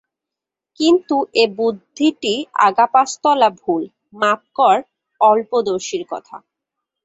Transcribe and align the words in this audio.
কিন্তু 0.79 1.15
এ 1.35 1.45
বুদ্ধিটি 1.57 2.33
আগাপাস্তলা 2.67 3.49
ভুল, 3.59 3.83
মাপ 4.13 4.41
কর, 4.57 4.77
অল্পদর্শীর 5.21 6.03
কথা। 6.11 6.35